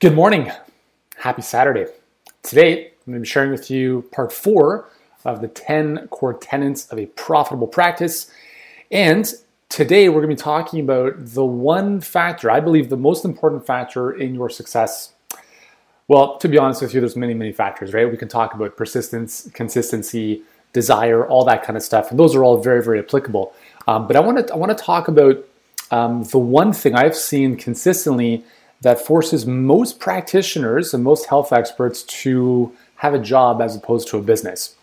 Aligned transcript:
Good 0.00 0.14
morning. 0.14 0.52
Happy 1.16 1.42
Saturday. 1.42 1.86
Today, 2.44 2.86
I'm 2.86 3.12
going 3.12 3.14
to 3.14 3.20
be 3.22 3.26
sharing 3.26 3.50
with 3.50 3.68
you 3.68 4.08
part 4.12 4.32
four 4.32 4.88
of 5.24 5.40
the 5.40 5.48
10 5.48 6.06
core 6.06 6.34
tenets 6.34 6.86
of 6.92 7.00
a 7.00 7.06
profitable 7.06 7.66
practice. 7.66 8.30
And 8.92 9.28
today, 9.68 10.08
we're 10.08 10.20
going 10.20 10.36
to 10.36 10.36
be 10.36 10.40
talking 10.40 10.78
about 10.78 11.14
the 11.16 11.44
one 11.44 12.00
factor, 12.00 12.48
I 12.48 12.60
believe 12.60 12.90
the 12.90 12.96
most 12.96 13.24
important 13.24 13.66
factor 13.66 14.12
in 14.12 14.36
your 14.36 14.48
success. 14.48 15.14
Well, 16.06 16.38
to 16.38 16.48
be 16.48 16.58
honest 16.58 16.80
with 16.80 16.94
you, 16.94 17.00
there's 17.00 17.16
many, 17.16 17.34
many 17.34 17.50
factors, 17.50 17.92
right? 17.92 18.08
We 18.08 18.16
can 18.16 18.28
talk 18.28 18.54
about 18.54 18.76
persistence, 18.76 19.50
consistency, 19.52 20.42
desire, 20.72 21.26
all 21.26 21.44
that 21.46 21.64
kind 21.64 21.76
of 21.76 21.82
stuff. 21.82 22.12
And 22.12 22.20
those 22.20 22.36
are 22.36 22.44
all 22.44 22.62
very, 22.62 22.84
very 22.84 23.00
applicable. 23.00 23.52
Um, 23.88 24.06
but 24.06 24.14
I 24.14 24.20
want 24.20 24.46
to 24.46 24.54
I 24.54 24.56
want 24.58 24.70
to 24.78 24.80
talk 24.80 25.08
about 25.08 25.44
um, 25.90 26.22
the 26.22 26.38
one 26.38 26.72
thing 26.72 26.94
I've 26.94 27.16
seen 27.16 27.56
consistently 27.56 28.44
that 28.80 29.00
forces 29.00 29.46
most 29.46 29.98
practitioners 29.98 30.94
and 30.94 31.02
most 31.02 31.26
health 31.26 31.52
experts 31.52 32.02
to 32.02 32.72
have 32.96 33.14
a 33.14 33.18
job 33.18 33.60
as 33.60 33.76
opposed 33.76 34.08
to 34.08 34.18
a 34.18 34.22
business. 34.22 34.74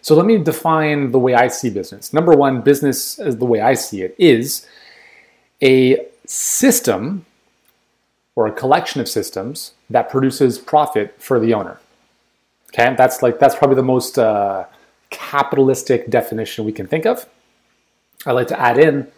So 0.00 0.14
let 0.14 0.26
me 0.26 0.38
define 0.38 1.10
the 1.10 1.18
way 1.18 1.34
I 1.34 1.48
see 1.48 1.70
business. 1.70 2.12
Number 2.12 2.32
one, 2.32 2.60
business, 2.62 3.18
as 3.18 3.36
the 3.36 3.44
way 3.44 3.60
I 3.60 3.74
see 3.74 4.02
it, 4.02 4.14
is 4.18 4.66
a 5.62 6.06
system 6.26 7.26
or 8.36 8.46
a 8.46 8.52
collection 8.52 9.00
of 9.00 9.08
systems 9.08 9.72
that 9.90 10.08
produces 10.08 10.58
profit 10.58 11.14
for 11.18 11.40
the 11.40 11.52
owner. 11.54 11.80
Okay, 12.68 12.94
that's 12.96 13.22
like 13.22 13.38
that's 13.38 13.54
probably 13.54 13.76
the 13.76 13.82
most 13.82 14.18
uh, 14.18 14.66
capitalistic 15.10 16.10
definition 16.10 16.64
we 16.64 16.72
can 16.72 16.86
think 16.86 17.06
of. 17.06 17.26
I 18.26 18.32
like 18.32 18.48
to 18.48 18.60
add 18.60 18.78
in 18.78 19.08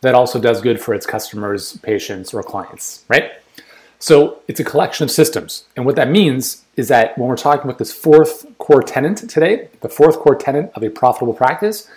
that 0.00 0.14
also 0.14 0.40
does 0.40 0.60
good 0.60 0.80
for 0.80 0.94
its 0.94 1.06
customers, 1.06 1.76
patients, 1.78 2.34
or 2.34 2.42
clients, 2.42 3.04
right? 3.08 3.32
So 3.98 4.40
it's 4.46 4.60
a 4.60 4.64
collection 4.64 5.04
of 5.04 5.10
systems. 5.10 5.64
And 5.74 5.86
what 5.86 5.96
that 5.96 6.10
means 6.10 6.64
is 6.76 6.88
that 6.88 7.16
when 7.16 7.28
we're 7.28 7.36
talking 7.36 7.64
about 7.64 7.78
this 7.78 7.92
fourth 7.92 8.46
core 8.58 8.82
tenant 8.82 9.28
today, 9.28 9.68
the 9.80 9.88
fourth 9.88 10.18
core 10.18 10.36
tenant 10.36 10.70
of 10.74 10.82
a 10.82 10.90
profitable 10.90 11.32
practice 11.32 11.88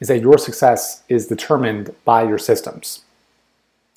is 0.00 0.08
that 0.08 0.20
your 0.20 0.38
success 0.38 1.02
is 1.08 1.26
determined 1.26 1.94
by 2.04 2.22
your 2.22 2.38
systems. 2.38 3.02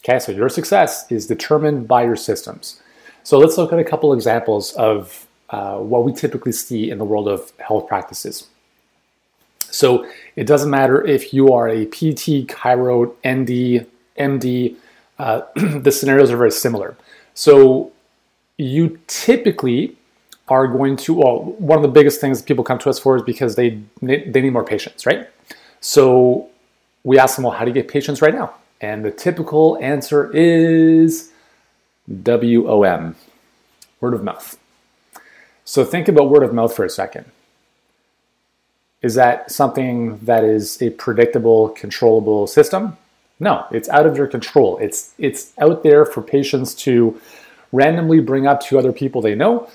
Okay, 0.03 0.17
so 0.17 0.31
your 0.31 0.49
success 0.49 1.09
is 1.11 1.27
determined 1.27 1.87
by 1.87 2.03
your 2.03 2.15
systems. 2.15 2.81
So 3.23 3.37
let's 3.37 3.57
look 3.57 3.71
at 3.71 3.77
a 3.77 3.83
couple 3.83 4.13
examples 4.13 4.73
of 4.73 5.27
uh, 5.51 5.77
what 5.77 6.03
we 6.03 6.13
typically 6.13 6.51
see 6.51 6.89
in 6.89 6.97
the 6.97 7.05
world 7.05 7.27
of 7.27 7.51
health 7.59 7.87
practices. 7.87 8.47
So 9.59 10.09
it 10.35 10.47
doesn't 10.47 10.71
matter 10.71 11.05
if 11.05 11.33
you 11.33 11.53
are 11.53 11.69
a 11.69 11.85
PT, 11.85 12.47
chiro, 12.47 13.13
ND, 13.25 13.85
MD, 14.17 14.75
uh, 15.19 15.41
the 15.55 15.91
scenarios 15.91 16.31
are 16.31 16.37
very 16.37 16.51
similar. 16.51 16.97
So 17.33 17.91
you 18.57 18.99
typically 19.07 19.97
are 20.47 20.67
going 20.67 20.97
to 20.97 21.13
well 21.13 21.43
one 21.57 21.77
of 21.77 21.81
the 21.81 21.87
biggest 21.87 22.19
things 22.19 22.41
people 22.41 22.63
come 22.63 22.77
to 22.79 22.89
us 22.89 22.99
for 22.99 23.15
is 23.15 23.23
because 23.23 23.55
they 23.55 23.81
they 24.01 24.41
need 24.41 24.51
more 24.51 24.63
patients 24.63 25.05
right? 25.05 25.29
So 25.79 26.49
we 27.03 27.17
ask 27.17 27.35
them 27.35 27.43
well 27.43 27.53
how 27.53 27.65
do 27.65 27.69
you 27.69 27.73
get 27.73 27.87
patients 27.87 28.21
right 28.21 28.33
now? 28.33 28.53
And 28.81 29.05
the 29.05 29.11
typical 29.11 29.77
answer 29.81 30.31
is 30.35 31.31
wom 32.07 33.15
word 33.99 34.13
of 34.13 34.23
mouth. 34.23 34.57
So 35.63 35.85
think 35.85 36.07
about 36.07 36.29
word 36.29 36.43
of 36.43 36.53
mouth 36.53 36.75
for 36.75 36.83
a 36.83 36.89
second. 36.89 37.25
Is 39.01 39.15
that 39.15 39.51
something 39.51 40.17
that 40.17 40.43
is 40.43 40.81
a 40.81 40.89
predictable 40.89 41.69
controllable 41.69 42.45
system 42.47 42.97
no, 43.41 43.65
it's 43.71 43.89
out 43.89 44.05
of 44.05 44.15
your 44.15 44.27
control. 44.27 44.77
It's 44.77 45.13
it's 45.17 45.51
out 45.57 45.81
there 45.81 46.05
for 46.05 46.21
patients 46.21 46.75
to 46.75 47.19
randomly 47.71 48.19
bring 48.19 48.45
up 48.45 48.61
to 48.61 48.77
other 48.77 48.93
people 48.93 49.19
they 49.19 49.33
know. 49.33 49.67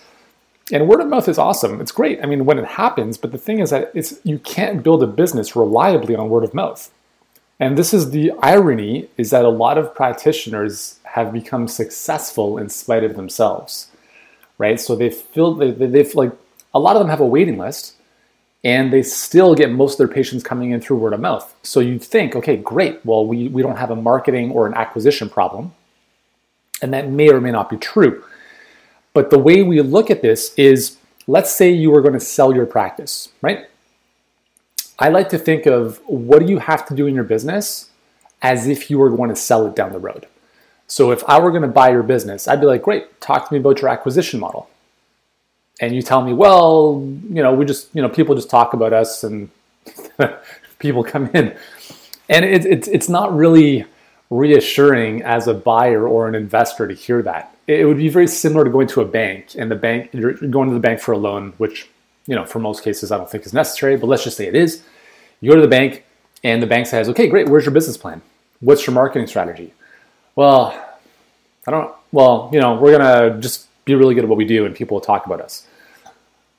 And 0.73 0.89
word 0.89 1.01
of 1.01 1.09
mouth 1.09 1.29
is 1.29 1.37
awesome. 1.37 1.81
It's 1.81 1.93
great. 1.93 2.21
I 2.23 2.27
mean, 2.27 2.45
when 2.45 2.59
it 2.59 2.65
happens, 2.65 3.19
but 3.19 3.33
the 3.33 3.39
thing 3.39 3.59
is 3.59 3.71
that 3.71 3.91
it's 3.93 4.21
you 4.23 4.39
can't 4.39 4.85
build 4.85 5.03
a 5.03 5.07
business 5.07 5.57
reliably 5.57 6.15
on 6.15 6.31
word 6.31 6.45
of 6.45 6.55
mouth. 6.55 6.91
And 7.59 7.77
this 7.77 7.93
is 7.93 8.11
the 8.11 8.31
irony 8.41 9.09
is 9.17 9.31
that 9.31 9.45
a 9.45 9.49
lot 9.49 9.79
of 9.79 9.95
practitioners 9.95 11.01
have 11.03 11.33
become 11.33 11.67
successful 11.67 12.59
in 12.59 12.69
spite 12.69 13.03
of 13.03 13.17
themselves. 13.17 13.91
Right? 14.59 14.81
So 14.81 14.95
they 14.95 15.11
feel 15.11 15.55
they, 15.55 15.73
they've 15.73 16.15
like 16.15 16.33
a 16.73 16.79
lot 16.79 16.95
of 16.95 17.01
them 17.01 17.11
have 17.11 17.21
a 17.21 17.27
waiting 17.27 17.59
list 17.59 17.96
and 18.67 18.93
they 18.93 19.01
still 19.01 19.55
get 19.55 19.71
most 19.71 19.93
of 19.93 19.99
their 19.99 20.09
patients 20.09 20.43
coming 20.43 20.73
in 20.73 20.81
through 20.81 20.97
word 20.97 21.13
of 21.13 21.21
mouth. 21.21 21.55
So 21.63 21.79
you'd 21.79 22.03
think, 22.03 22.35
okay, 22.35 22.57
great. 22.57 22.99
Well, 23.07 23.25
we, 23.25 23.47
we 23.47 23.63
don't 23.63 23.77
have 23.77 23.93
a 23.93 23.97
marketing 23.97 24.51
or 24.51 24.67
an 24.67 24.75
acquisition 24.75 25.31
problem. 25.31 25.73
And 26.83 26.93
that 26.93 27.09
may 27.09 27.31
or 27.31 27.41
may 27.41 27.53
not 27.53 27.71
be 27.71 27.77
true. 27.77 28.25
But 29.13 29.31
the 29.31 29.39
way 29.39 29.63
we 29.63 29.81
look 29.83 30.11
at 30.11 30.21
this 30.21 30.53
is 30.57 30.99
let's 31.29 31.53
say 31.53 31.71
you 31.71 31.93
were 31.93 32.01
going 32.01 32.15
to 32.15 32.21
sell 32.21 32.53
your 32.53 32.67
practice, 32.67 33.29
right? 33.41 33.67
I 34.99 35.11
like 35.11 35.29
to 35.29 35.39
think 35.39 35.67
of 35.67 36.01
what 36.07 36.41
do 36.41 36.47
you 36.47 36.59
have 36.59 36.85
to 36.87 36.95
do 36.95 37.07
in 37.07 37.15
your 37.15 37.23
business 37.23 37.91
as 38.43 38.67
if 38.67 38.91
you 38.91 38.99
were 38.99 39.11
going 39.11 39.31
to 39.31 39.37
sell 39.37 39.65
it 39.69 39.77
down 39.77 39.93
the 39.93 40.01
road. 40.01 40.27
So 40.89 41.13
if 41.13 41.23
I 41.29 41.39
were 41.39 41.51
going 41.51 41.63
to 41.63 41.69
buy 41.69 41.91
your 41.91 42.03
business, 42.03 42.49
I'd 42.49 42.61
be 42.61 42.67
like, 42.67 42.83
great, 42.83 43.21
talk 43.21 43.47
to 43.47 43.55
me 43.55 43.61
about 43.61 43.81
your 43.81 43.91
acquisition 43.91 44.41
model 44.41 44.69
and 45.81 45.95
you 45.95 46.03
tell 46.03 46.23
me, 46.23 46.33
well, 46.33 47.03
you 47.29 47.43
know, 47.43 47.55
we 47.55 47.65
just, 47.65 47.95
you 47.95 48.03
know, 48.03 48.09
people 48.09 48.35
just 48.35 48.49
talk 48.49 48.73
about 48.73 48.93
us 48.93 49.25
and 49.25 49.51
people 50.79 51.05
come 51.05 51.31
in. 51.35 51.57
And 52.29 52.45
it, 52.45 52.65
it, 52.65 52.89
it's 52.89 53.09
not 53.09 53.35
really 53.35 53.85
reassuring 54.31 55.23
as 55.23 55.47
a 55.47 55.55
buyer 55.55 56.09
or 56.09 56.29
an 56.29 56.35
investor 56.35 56.89
to 56.89 56.95
hear 56.95 57.23
that. 57.23 57.55
It 57.67 57.85
would 57.85 57.99
be 57.99 58.09
very 58.09 58.27
similar 58.27 58.65
to 58.65 58.71
going 58.71 58.89
to 58.89 59.01
a 59.01 59.05
bank 59.05 59.55
and 59.57 59.71
the 59.71 59.77
bank, 59.77 60.11
you're 60.13 60.33
going 60.35 60.69
to 60.69 60.75
the 60.75 60.81
bank 60.81 61.01
for 61.01 61.13
a 61.13 61.19
loan, 61.19 61.53
which, 61.59 61.89
you 62.27 62.35
know, 62.35 62.45
for 62.45 62.59
most 62.59 62.83
cases 62.83 63.13
I 63.13 63.19
don't 63.19 63.31
think 63.31 63.45
is 63.45 63.53
necessary, 63.53 63.97
but 63.97 64.07
let's 64.07 64.25
just 64.25 64.37
say 64.37 64.47
it 64.47 64.55
is. 64.55 64.83
You 65.41 65.51
go 65.51 65.57
to 65.57 65.63
the 65.63 65.69
bank 65.69 66.05
and 66.43 66.63
the 66.63 66.67
bank 66.67 66.87
says, 66.87 67.09
okay, 67.11 67.29
great, 67.29 67.49
where's 67.49 67.65
your 67.65 67.75
business 67.75 67.97
plan? 67.97 68.23
What's 68.61 68.87
your 68.87 68.95
marketing 68.95 69.27
strategy? 69.27 69.75
Well, 70.35 70.81
I 71.67 71.71
don't, 71.71 71.95
well, 72.13 72.51
you 72.53 72.61
know, 72.61 72.77
we're 72.77 72.97
going 72.97 73.35
to 73.35 73.41
just 73.41 73.66
be 73.87 73.95
really 73.95 74.15
good 74.15 74.25
at 74.25 74.29
what 74.29 74.37
we 74.37 74.45
do 74.45 74.67
and 74.67 74.75
people 74.75 74.97
will 74.97 75.01
talk 75.01 75.25
about 75.25 75.41
us. 75.41 75.67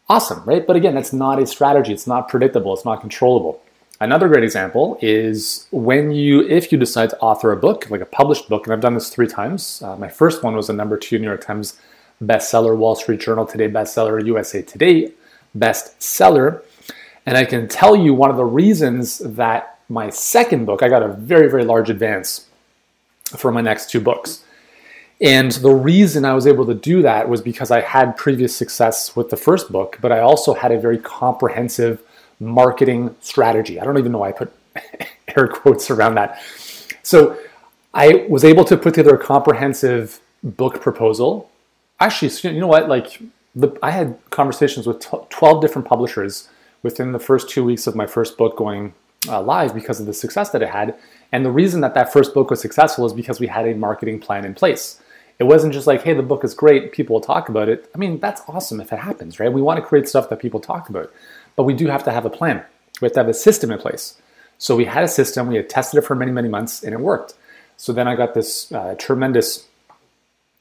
Awesome, 0.09 0.41
right? 0.45 0.65
But 0.65 0.77
again, 0.77 0.95
that's 0.95 1.13
not 1.13 1.39
a 1.39 1.45
strategy. 1.45 1.91
It's 1.91 2.07
not 2.07 2.29
predictable. 2.29 2.73
It's 2.73 2.85
not 2.85 3.01
controllable. 3.01 3.61
Another 3.99 4.29
great 4.29 4.43
example 4.43 4.97
is 5.01 5.67
when 5.71 6.11
you, 6.11 6.47
if 6.47 6.71
you 6.71 6.77
decide 6.77 7.09
to 7.09 7.19
author 7.19 7.51
a 7.51 7.57
book, 7.57 7.89
like 7.89 7.99
a 7.99 8.05
published 8.05 8.47
book, 8.47 8.65
and 8.65 8.73
I've 8.73 8.79
done 8.79 8.93
this 8.93 9.09
three 9.09 9.27
times. 9.27 9.81
Uh, 9.81 9.97
my 9.97 10.07
first 10.07 10.43
one 10.43 10.55
was 10.55 10.69
a 10.69 10.73
number 10.73 10.97
two 10.97 11.19
New 11.19 11.27
York 11.27 11.43
Times 11.43 11.77
bestseller, 12.23 12.77
Wall 12.77 12.95
Street 12.95 13.19
Journal 13.19 13.45
Today 13.45 13.67
bestseller, 13.67 14.25
USA 14.25 14.61
Today 14.61 15.11
bestseller. 15.57 16.61
And 17.25 17.35
I 17.35 17.44
can 17.44 17.67
tell 17.67 17.95
you 17.95 18.13
one 18.13 18.29
of 18.29 18.38
the 18.38 18.45
reasons 18.45 19.17
that 19.17 19.79
my 19.89 20.09
second 20.09 20.65
book, 20.65 20.81
I 20.81 20.88
got 20.88 21.03
a 21.03 21.09
very, 21.09 21.49
very 21.49 21.65
large 21.65 21.89
advance 21.89 22.47
for 23.35 23.51
my 23.51 23.61
next 23.61 23.89
two 23.89 23.99
books. 23.99 24.44
And 25.19 25.51
the 25.51 25.73
reason 25.73 26.25
I 26.25 26.33
was 26.33 26.45
able 26.45 26.66
to 26.67 26.75
do 26.75 27.01
that 27.01 27.28
was 27.28 27.41
because 27.41 27.72
I 27.72 27.81
had 27.81 28.17
previous 28.17 28.55
success 28.55 29.16
with 29.16 29.29
the 29.29 29.38
first 29.38 29.72
book, 29.72 29.97
but 30.00 30.11
I 30.11 30.19
also 30.19 30.53
had 30.53 30.72
a 30.72 30.79
very 30.79 31.00
comprehensive 31.00 32.01
marketing 32.39 33.16
strategy. 33.19 33.79
I 33.79 33.85
don't 33.85 33.97
even 33.97 34.11
know 34.11 34.19
why 34.19 34.29
I 34.29 34.33
put 34.33 34.53
air 35.35 35.47
quotes 35.47 35.89
around 35.89 36.16
that. 36.16 36.39
So 37.01 37.38
I 37.94 38.27
was 38.29 38.44
able 38.44 38.63
to 38.66 38.77
put 38.77 38.94
together 38.94 39.16
a 39.16 39.23
comprehensive 39.23 40.19
book 40.44 40.81
proposal. 40.81 41.50
Actually, 42.00 42.53
you 42.53 42.59
know 42.59 42.67
what? 42.67 42.88
Like, 42.88 43.19
the, 43.56 43.75
I 43.81 43.89
had 43.89 44.19
conversations 44.29 44.85
with 44.85 45.03
12 45.29 45.61
different 45.61 45.88
publishers 45.88 46.47
within 46.83 47.11
the 47.11 47.19
first 47.19 47.50
two 47.50 47.63
weeks 47.63 47.88
of 47.88 47.95
my 47.95 48.06
first 48.06 48.38
book 48.38 48.56
going 48.56 48.94
uh, 49.27 49.41
live 49.41 49.73
because 49.73 50.00
of 50.00 50.06
the 50.06 50.13
success 50.13 50.51
that 50.51 50.61
it 50.61 50.69
had. 50.69 50.95
And 51.31 51.44
the 51.44 51.51
reason 51.51 51.81
that 51.81 51.95
that 51.95 52.13
first 52.13 52.35
book 52.35 52.51
was 52.51 52.61
successful 52.61 53.06
is 53.07 53.13
because 53.13 53.39
we 53.39 53.47
had 53.47 53.67
a 53.67 53.73
marketing 53.73 54.19
plan 54.19 54.45
in 54.45 54.53
place. 54.53 55.01
It 55.40 55.44
wasn't 55.44 55.74
just 55.74 55.86
like, 55.86 56.03
hey, 56.03 56.14
the 56.14 56.24
book 56.24 56.44
is 56.44 56.53
great, 56.53 56.92
people 56.92 57.13
will 57.13 57.22
talk 57.22 57.48
about 57.50 57.69
it. 57.69 57.89
I 57.94 57.98
mean, 57.98 58.19
that's 58.19 58.42
awesome 58.48 58.81
if 58.81 58.92
it 58.92 59.00
happens, 59.00 59.39
right? 59.39 59.54
We 59.54 59.62
want 59.62 59.78
to 59.78 59.86
create 59.86 60.07
stuff 60.07 60.30
that 60.30 60.39
people 60.39 60.60
talk 60.60 60.89
about, 60.89 61.12
but 61.56 61.63
we 61.63 61.74
do 61.74 61.88
have 61.88 62.04
to 62.06 62.12
have 62.12 62.25
a 62.25 62.30
plan. 62.30 62.63
We 63.01 63.06
have 63.06 63.13
to 63.13 63.19
have 63.19 63.30
a 63.30 63.34
system 63.34 63.72
in 63.72 63.78
place. 63.78 64.19
So 64.57 64.75
we 64.75 64.86
had 64.86 65.04
a 65.04 65.07
system, 65.07 65.48
we 65.48 65.57
had 65.57 65.69
tested 65.69 66.00
it 66.00 66.07
for 66.07 66.16
many, 66.16 66.31
many 66.31 66.50
months, 66.50 66.84
and 66.84 66.94
it 66.94 67.00
worked. 67.00 67.36
So 67.78 67.94
then 67.94 68.07
I 68.07 68.16
got 68.16 68.34
this 68.34 68.72
uh, 68.72 68.95
tremendous 68.98 69.68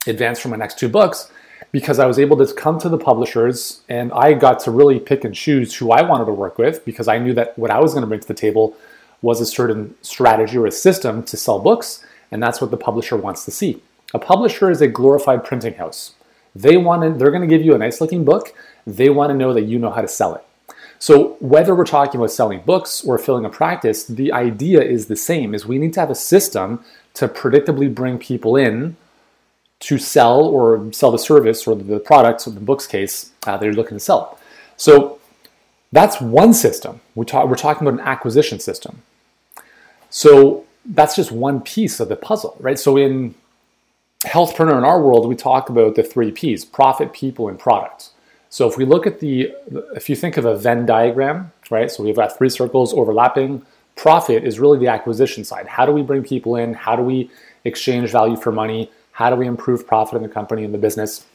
advance 0.07 0.39
from 0.39 0.51
my 0.51 0.59
next 0.59 0.79
two 0.79 0.89
books 0.91 1.31
because 1.73 1.99
I 1.99 2.07
was 2.07 2.19
able 2.19 2.37
to 2.37 2.55
come 2.55 2.79
to 2.81 2.89
the 2.89 2.99
publishers 2.99 3.81
and 3.89 4.13
I 4.13 4.35
got 4.35 4.61
to 4.61 4.71
really 4.71 5.01
pick 5.01 5.25
and 5.25 5.35
choose 5.35 5.75
who 5.75 5.91
I 5.91 6.03
wanted 6.03 6.27
to 6.27 6.33
work 6.33 6.59
with 6.59 6.85
because 6.85 7.09
I 7.09 7.19
knew 7.19 7.33
that 7.35 7.59
what 7.59 7.71
I 7.71 7.81
was 7.81 7.93
going 7.93 8.03
to 8.03 8.07
bring 8.07 8.21
to 8.21 8.29
the 8.29 8.35
table 8.35 8.77
was 9.23 9.41
a 9.41 9.47
certain 9.47 9.95
strategy 10.03 10.59
or 10.59 10.67
a 10.67 10.71
system 10.71 11.23
to 11.25 11.37
sell 11.37 11.59
books, 11.59 12.05
and 12.31 12.43
that's 12.43 12.61
what 12.61 12.71
the 12.71 12.77
publisher 12.77 13.17
wants 13.17 13.45
to 13.47 13.51
see. 13.51 13.81
A 14.15 14.19
publisher 14.19 14.71
is 14.71 14.81
a 14.81 14.89
glorified 14.89 15.45
printing 15.45 15.75
house. 15.75 16.15
They 16.55 16.77
want 16.77 17.03
to, 17.03 17.19
they're 17.19 17.31
going 17.31 17.49
to 17.49 17.55
give 17.55 17.65
you 17.65 17.75
a 17.75 17.79
nice 17.79 18.01
looking 18.01 18.25
book. 18.25 18.55
They 18.87 19.11
want 19.11 19.31
to 19.31 19.37
know 19.37 19.53
that 19.53 19.63
you 19.63 19.79
know 19.79 19.91
how 19.91 20.01
to 20.01 20.09
sell 20.09 20.35
it. 20.35 20.45
So 20.99 21.37
whether 21.41 21.75
we're 21.75 21.85
talking 21.85 22.19
about 22.19 22.31
selling 22.31 22.61
books 22.61 23.05
or 23.05 23.19
filling 23.19 23.45
a 23.45 23.51
practice, 23.51 24.05
the 24.05 24.33
idea 24.33 24.81
is 24.81 25.07
the 25.07 25.17
same 25.17 25.55
is 25.55 25.67
we 25.67 25.79
need 25.79 25.93
to 25.95 26.01
have 26.01 26.11
a 26.11 26.15
system 26.15 26.83
to 27.15 27.29
predictably 27.29 27.95
bring 27.95 28.19
people 28.19 28.57
in 28.57 28.97
to 29.81 29.99
sell 29.99 30.43
or 30.43 30.91
sell 30.93 31.11
the 31.11 31.19
service 31.19 31.67
or 31.67 31.75
the 31.75 31.99
products 31.99 32.47
in 32.47 32.55
the 32.55 32.61
book's 32.61 32.87
case, 32.87 33.33
uh, 33.47 33.57
that 33.57 33.65
you're 33.65 33.75
looking 33.75 33.99
to 33.99 34.03
sell. 34.03 34.39
So 34.79 35.19
that's 35.93 36.21
one 36.21 36.55
system. 36.55 37.01
We 37.15 37.27
talk, 37.27 37.49
we're 37.49 37.57
talking 37.57 37.87
about 37.87 38.01
an 38.01 38.07
acquisition 38.07 38.59
system. 38.59 39.03
So 40.09 40.65
that's 40.85 41.15
just 41.15 41.31
one 41.31 41.61
piece 41.61 42.01
of 42.01 42.09
the 42.09 42.17
puzzle, 42.17 42.57
right? 42.59 42.79
So 42.79 42.97
in 42.97 43.35
healthpreneur 44.25 44.79
in 44.79 44.85
our 44.85 45.01
world, 45.01 45.29
we 45.29 45.37
talk 45.37 45.69
about 45.69 45.95
the 45.95 46.03
three 46.03 46.31
P's: 46.31 46.65
profit, 46.65 47.13
people, 47.13 47.49
and 47.49 47.59
products. 47.59 48.13
So 48.49 48.69
if 48.69 48.77
we 48.77 48.85
look 48.85 49.07
at 49.07 49.21
the, 49.21 49.53
if 49.95 50.09
you 50.09 50.17
think 50.17 50.37
of 50.37 50.45
a 50.45 50.57
Venn 50.57 50.87
diagram, 50.87 51.53
right? 51.71 51.91
So 51.91 52.03
we've 52.03 52.17
got 52.17 52.37
three 52.37 52.49
circles 52.49 52.95
overlapping. 52.95 53.67
Profit 53.97 54.45
is 54.45 54.59
really 54.59 54.79
the 54.79 54.89
acquisition 54.89 55.45
side. 55.45 55.67
How 55.67 55.85
do 55.85 55.93
we 55.93 56.03
bring 56.03 56.23
people 56.23 56.57
in? 56.57 56.75
How 56.75 56.97
do 56.97 57.03
we 57.03 57.31
exchange 57.65 58.11
value 58.11 58.37
for 58.37 58.53
money? 58.53 58.91
How 59.13 59.31
do 59.31 59.37
we 59.37 59.47
improve 59.47 59.87
profit 59.87 60.17
in 60.17 60.23
the 60.23 60.29
company 60.29 60.65
and 60.65 60.73
the 60.73 60.79
business? 60.79 61.27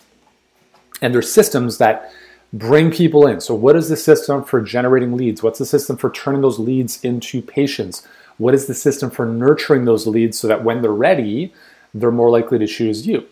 And 1.02 1.14
there's 1.14 1.32
systems 1.32 1.80
that 1.80 2.12
bring 2.54 2.92
people 2.92 3.26
in. 3.28 3.42
So 3.42 3.56
what 3.56 3.76
is 3.76 3.90
the 3.90 3.98
system 3.98 4.44
for 4.44 4.62
generating 4.62 5.14
leads? 5.14 5.42
What's 5.42 5.60
the 5.60 5.66
system 5.66 5.98
for 5.98 6.12
turning 6.12 6.42
those 6.42 6.60
leads 6.60 7.04
into 7.04 7.42
patients? 7.42 8.08
What 8.38 8.54
is 8.54 8.68
the 8.68 8.74
system 8.74 9.10
for 9.10 9.26
nurturing 9.26 9.86
those 9.86 10.06
leads 10.06 10.40
so 10.40 10.48
that 10.48 10.64
when 10.64 10.82
they're 10.82 10.92
ready, 10.92 11.54
they're 11.94 12.12
more 12.12 12.30
likely 12.30 12.60
to 12.60 12.68
choose 12.68 13.08
you? 13.08 13.28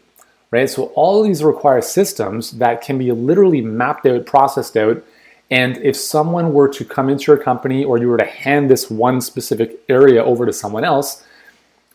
Right? 0.52 0.70
So 0.70 0.86
all 0.96 1.24
these 1.24 1.44
require 1.44 1.82
systems 1.82 2.52
that 2.52 2.82
can 2.82 2.98
be 2.98 3.12
literally 3.12 3.62
mapped 3.62 4.06
out, 4.06 4.26
processed 4.26 4.76
out, 4.76 5.04
and 5.52 5.78
if 5.78 5.96
someone 5.96 6.54
were 6.54 6.68
to 6.70 6.86
come 6.86 7.10
into 7.10 7.32
your 7.32 7.42
company 7.42 7.84
or 7.84 7.98
you 7.98 8.08
were 8.08 8.18
to 8.18 8.26
hand 8.26 8.70
this 8.70 8.90
one 8.90 9.22
specific 9.22 9.80
area 9.90 10.24
over 10.24 10.46
to 10.46 10.54
someone 10.54 10.84
else, 10.84 11.24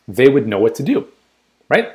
they 0.07 0.27
would 0.27 0.47
know 0.47 0.59
what 0.59 0.75
to 0.75 0.83
do, 0.83 1.07
right? 1.69 1.93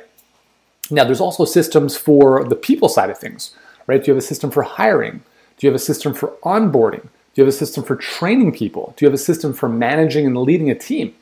Now, 0.89 1.03
there's 1.03 1.21
also 1.21 1.45
systems 1.45 1.95
for 1.95 2.43
the 2.43 2.55
people 2.55 2.89
side 2.89 3.09
of 3.09 3.17
things, 3.17 3.55
right? 3.87 4.03
Do 4.03 4.11
you 4.11 4.15
have 4.15 4.23
a 4.23 4.25
system 4.25 4.51
for 4.51 4.63
hiring? 4.63 5.23
Do 5.57 5.67
you 5.67 5.71
have 5.71 5.79
a 5.79 5.83
system 5.83 6.13
for 6.13 6.33
onboarding? 6.43 7.03
Do 7.03 7.41
you 7.41 7.45
have 7.45 7.53
a 7.53 7.57
system 7.57 7.83
for 7.83 7.95
training 7.95 8.51
people? 8.53 8.93
Do 8.97 9.05
you 9.05 9.09
have 9.09 9.15
a 9.15 9.23
system 9.23 9.53
for 9.53 9.69
managing 9.69 10.25
and 10.25 10.37
leading 10.37 10.69
a 10.69 10.75
team? 10.75 11.13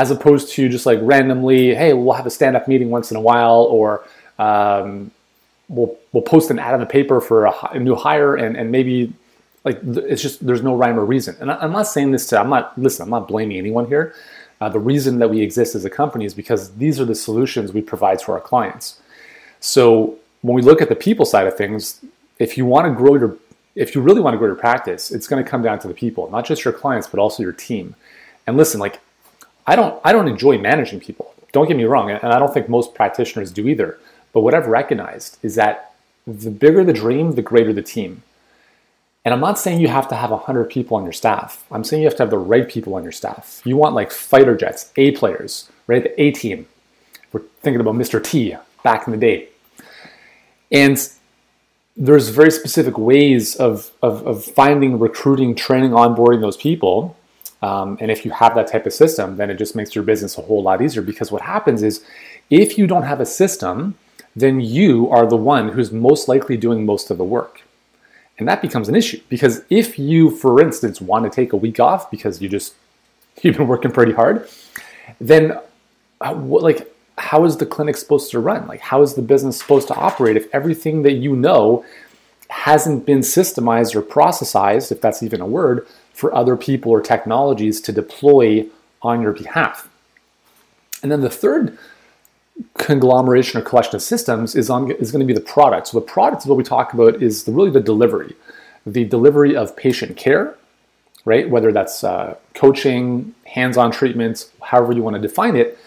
As 0.00 0.10
opposed 0.10 0.46
to 0.54 0.68
just 0.68 0.86
like 0.86 0.98
randomly, 1.02 1.74
hey, 1.74 1.92
we'll 1.92 2.14
have 2.14 2.26
a 2.26 2.30
stand 2.30 2.56
up 2.56 2.66
meeting 2.66 2.88
once 2.88 3.10
in 3.10 3.16
a 3.16 3.20
while, 3.20 3.62
or 3.78 4.04
um, 4.38 5.10
we'll, 5.68 5.94
we'll 6.12 6.22
post 6.22 6.50
an 6.50 6.58
ad 6.58 6.72
in 6.74 6.80
the 6.80 6.86
paper 6.86 7.20
for 7.20 7.44
a, 7.44 7.54
a 7.72 7.78
new 7.78 7.94
hire, 7.94 8.34
and, 8.36 8.56
and 8.56 8.70
maybe 8.70 9.12
like 9.64 9.78
it's 9.82 10.22
just 10.22 10.44
there's 10.46 10.62
no 10.62 10.74
rhyme 10.74 10.98
or 10.98 11.04
reason. 11.04 11.36
And 11.40 11.50
I, 11.50 11.64
am 11.64 11.72
not 11.72 11.86
saying 11.86 12.12
this 12.12 12.26
to, 12.28 12.40
I'm 12.40 12.48
not, 12.48 12.78
listen, 12.78 13.04
I'm 13.04 13.10
not 13.10 13.28
blaming 13.28 13.58
anyone 13.58 13.86
here. 13.86 14.14
Uh, 14.60 14.68
the 14.68 14.78
reason 14.78 15.18
that 15.18 15.28
we 15.28 15.40
exist 15.42 15.74
as 15.74 15.84
a 15.84 15.90
company 15.90 16.24
is 16.24 16.34
because 16.34 16.72
these 16.76 16.98
are 17.00 17.04
the 17.04 17.14
solutions 17.14 17.72
we 17.72 17.82
provide 17.82 18.18
to 18.20 18.32
our 18.32 18.40
clients. 18.40 19.00
So 19.60 20.16
when 20.42 20.54
we 20.54 20.62
look 20.62 20.80
at 20.80 20.88
the 20.88 20.96
people 20.96 21.26
side 21.26 21.46
of 21.46 21.56
things, 21.56 22.02
if 22.38 22.56
you 22.56 22.64
want 22.64 22.86
to 22.86 22.94
grow 22.94 23.16
your, 23.16 23.36
if 23.74 23.94
you 23.94 24.00
really 24.00 24.20
want 24.20 24.34
to 24.34 24.38
grow 24.38 24.48
your 24.48 24.56
practice, 24.56 25.10
it's 25.10 25.26
going 25.26 25.42
to 25.42 25.48
come 25.48 25.62
down 25.62 25.78
to 25.80 25.88
the 25.88 25.94
people, 25.94 26.30
not 26.30 26.46
just 26.46 26.64
your 26.64 26.72
clients, 26.72 27.06
but 27.06 27.20
also 27.20 27.42
your 27.42 27.52
team. 27.52 27.94
And 28.46 28.56
listen, 28.56 28.80
like 28.80 29.00
I 29.70 29.76
don't, 29.76 30.00
I 30.04 30.10
don't 30.10 30.26
enjoy 30.26 30.58
managing 30.58 30.98
people. 30.98 31.32
Don't 31.52 31.68
get 31.68 31.76
me 31.76 31.84
wrong, 31.84 32.10
and 32.10 32.32
I 32.32 32.40
don't 32.40 32.52
think 32.52 32.68
most 32.68 32.92
practitioners 32.92 33.52
do 33.52 33.68
either. 33.68 34.00
But 34.32 34.40
what 34.40 34.52
I've 34.52 34.66
recognized 34.66 35.38
is 35.44 35.54
that 35.54 35.94
the 36.26 36.50
bigger 36.50 36.82
the 36.82 36.92
dream, 36.92 37.32
the 37.36 37.42
greater 37.42 37.72
the 37.72 37.80
team. 37.80 38.24
And 39.24 39.32
I'm 39.32 39.38
not 39.38 39.60
saying 39.60 39.80
you 39.80 39.86
have 39.86 40.08
to 40.08 40.16
have 40.16 40.32
100 40.32 40.70
people 40.70 40.96
on 40.96 41.04
your 41.04 41.12
staff. 41.12 41.64
I'm 41.70 41.84
saying 41.84 42.02
you 42.02 42.08
have 42.08 42.16
to 42.16 42.24
have 42.24 42.30
the 42.30 42.38
right 42.38 42.68
people 42.68 42.96
on 42.96 43.04
your 43.04 43.12
staff. 43.12 43.62
You 43.64 43.76
want 43.76 43.94
like 43.94 44.10
fighter 44.10 44.56
jets, 44.56 44.90
A 44.96 45.12
players, 45.12 45.70
right? 45.86 46.02
The 46.02 46.20
A 46.20 46.32
team. 46.32 46.66
We're 47.32 47.42
thinking 47.62 47.80
about 47.80 47.94
Mr. 47.94 48.22
T 48.22 48.56
back 48.82 49.06
in 49.06 49.12
the 49.12 49.18
day. 49.18 49.50
And 50.72 50.98
there's 51.96 52.30
very 52.30 52.50
specific 52.50 52.98
ways 52.98 53.54
of, 53.54 53.92
of, 54.02 54.26
of 54.26 54.44
finding, 54.44 54.98
recruiting, 54.98 55.54
training, 55.54 55.92
onboarding 55.92 56.40
those 56.40 56.56
people. 56.56 57.16
Um, 57.62 57.98
and 58.00 58.10
if 58.10 58.24
you 58.24 58.30
have 58.30 58.54
that 58.54 58.68
type 58.68 58.86
of 58.86 58.92
system, 58.92 59.36
then 59.36 59.50
it 59.50 59.56
just 59.56 59.76
makes 59.76 59.94
your 59.94 60.04
business 60.04 60.38
a 60.38 60.42
whole 60.42 60.62
lot 60.62 60.80
easier 60.80 61.02
because 61.02 61.30
what 61.30 61.42
happens 61.42 61.82
is 61.82 62.04
if 62.48 62.78
you 62.78 62.86
don't 62.86 63.02
have 63.02 63.20
a 63.20 63.26
system, 63.26 63.96
then 64.34 64.60
you 64.60 65.08
are 65.10 65.26
the 65.26 65.36
one 65.36 65.70
who's 65.70 65.92
most 65.92 66.28
likely 66.28 66.56
doing 66.56 66.86
most 66.86 67.10
of 67.10 67.18
the 67.18 67.24
work. 67.24 67.62
And 68.38 68.48
that 68.48 68.62
becomes 68.62 68.88
an 68.88 68.94
issue 68.94 69.20
because 69.28 69.62
if 69.68 69.98
you, 69.98 70.30
for 70.30 70.60
instance, 70.62 71.00
want 71.00 71.24
to 71.24 71.30
take 71.30 71.52
a 71.52 71.56
week 71.56 71.78
off 71.78 72.10
because 72.10 72.40
you 72.40 72.48
just 72.48 72.74
you've 73.42 73.56
been 73.56 73.68
working 73.68 73.90
pretty 73.90 74.12
hard, 74.12 74.48
then 75.20 75.58
uh, 76.20 76.34
like 76.34 76.90
how 77.18 77.44
is 77.44 77.58
the 77.58 77.66
clinic 77.66 77.96
supposed 77.96 78.30
to 78.30 78.40
run? 78.40 78.66
Like 78.66 78.80
how 78.80 79.02
is 79.02 79.14
the 79.14 79.22
business 79.22 79.58
supposed 79.58 79.88
to 79.88 79.94
operate 79.94 80.36
if 80.36 80.48
everything 80.54 81.02
that 81.02 81.12
you 81.12 81.36
know 81.36 81.84
hasn't 82.48 83.04
been 83.06 83.20
systemized 83.20 83.94
or 83.94 84.02
processized, 84.02 84.90
if 84.90 85.00
that's 85.00 85.22
even 85.22 85.40
a 85.40 85.46
word, 85.46 85.86
for 86.20 86.34
other 86.34 86.56
people 86.56 86.92
or 86.92 87.00
technologies 87.00 87.80
to 87.80 87.92
deploy 87.92 88.66
on 89.02 89.22
your 89.22 89.32
behalf? 89.32 89.88
And 91.02 91.10
then 91.10 91.22
the 91.22 91.30
third 91.30 91.78
conglomeration 92.76 93.58
or 93.58 93.64
collection 93.64 93.96
of 93.96 94.02
systems 94.02 94.54
is 94.54 94.68
on 94.68 94.90
is 94.92 95.10
going 95.10 95.26
to 95.26 95.26
be 95.26 95.32
the 95.32 95.40
product. 95.56 95.88
So 95.88 95.98
the 95.98 96.06
product 96.06 96.42
is 96.42 96.46
what 96.46 96.58
we 96.58 96.64
talk 96.64 96.92
about 96.92 97.22
is 97.22 97.44
the, 97.44 97.52
really 97.52 97.70
the 97.70 97.80
delivery, 97.80 98.36
the 98.84 99.04
delivery 99.04 99.56
of 99.56 99.74
patient 99.76 100.18
care, 100.18 100.56
right? 101.24 101.48
Whether 101.48 101.72
that's 101.72 102.04
uh, 102.04 102.36
coaching, 102.54 103.34
hands-on 103.44 103.90
treatments, 103.92 104.50
however 104.60 104.92
you 104.92 105.02
want 105.02 105.16
to 105.16 105.22
define 105.22 105.56
it. 105.56 105.78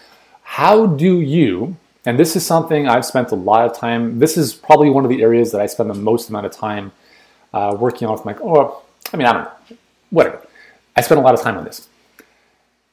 How 0.42 0.86
do 0.86 1.20
you? 1.20 1.76
And 2.04 2.18
this 2.18 2.36
is 2.36 2.44
something 2.44 2.88
I've 2.88 3.06
spent 3.06 3.30
a 3.30 3.36
lot 3.36 3.64
of 3.64 3.76
time. 3.76 4.18
This 4.18 4.36
is 4.36 4.52
probably 4.52 4.90
one 4.90 5.04
of 5.04 5.10
the 5.10 5.22
areas 5.22 5.52
that 5.52 5.60
I 5.60 5.66
spend 5.66 5.88
the 5.88 5.94
most 6.10 6.28
amount 6.28 6.46
of 6.46 6.52
time 6.52 6.92
uh, 7.52 7.76
working 7.78 8.08
on 8.08 8.14
with 8.14 8.24
my. 8.24 8.34
Oh, 8.42 8.82
I 9.12 9.16
mean, 9.16 9.26
I 9.26 9.32
don't 9.32 9.44
know. 9.44 9.53
I 10.96 11.00
spent 11.00 11.20
a 11.20 11.24
lot 11.24 11.34
of 11.34 11.42
time 11.42 11.56
on 11.56 11.64
this. 11.64 11.88